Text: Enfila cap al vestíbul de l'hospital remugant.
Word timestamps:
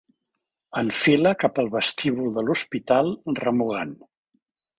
Enfila 0.81 1.33
cap 1.43 1.61
al 1.63 1.69
vestíbul 1.75 2.33
de 2.39 2.45
l'hospital 2.49 3.13
remugant. 3.45 3.95